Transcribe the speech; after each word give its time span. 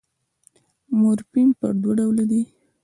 مورفیم 0.99 1.49
پر 1.59 1.71
دوه 1.81 1.93
ډوله 1.97 2.23
دئ. 2.31 2.43